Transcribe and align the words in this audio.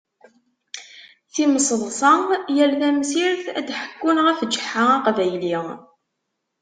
Timseḍṣa, 1.33 2.13
yal 2.55 2.71
tamsirt 2.81 3.45
ad 3.59 3.63
d-ḥekkun 3.67 4.17
ɣef 4.25 4.39
Ǧeḥḥa 4.53 4.85
aqbayli. 4.95 5.57